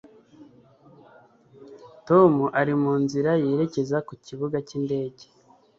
Tom 2.07 2.33
ari 2.59 2.73
mu 2.81 2.93
nzira 3.03 3.31
yerekeza 3.45 3.97
ku 4.07 4.13
kibuga 4.25 4.57
cyindege 4.67 5.25